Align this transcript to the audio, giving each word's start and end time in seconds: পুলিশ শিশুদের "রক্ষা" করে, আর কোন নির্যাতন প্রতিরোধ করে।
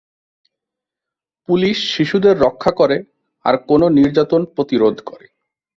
পুলিশ 1.49 1.77
শিশুদের 1.93 2.35
"রক্ষা" 2.39 2.71
করে, 2.71 2.97
আর 3.45 3.55
কোন 3.67 3.81
নির্যাতন 3.89 4.41
প্রতিরোধ 4.55 4.95
করে। 5.05 5.25